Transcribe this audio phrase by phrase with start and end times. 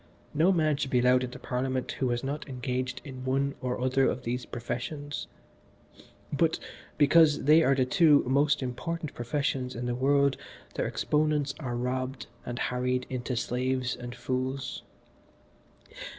[0.33, 4.07] No man should be allowed into Parliament who has not engaged in one or other
[4.09, 5.27] of these professions,
[6.33, 6.57] but
[6.97, 10.37] because they are the two most important professions in the world
[10.73, 14.81] their exponents are robbed and harried into slaves and fools."